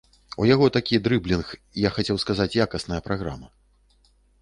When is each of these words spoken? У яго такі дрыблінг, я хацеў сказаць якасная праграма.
У 0.43 0.45
яго 0.53 0.69
такі 0.77 0.99
дрыблінг, 1.09 1.53
я 1.85 1.89
хацеў 1.99 2.21
сказаць 2.27 2.51
якасная 2.69 3.01
праграма. 3.11 3.47